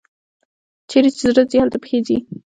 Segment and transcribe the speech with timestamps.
[0.89, 2.17] چیري چي زړه ځي، هلته پښې ځي.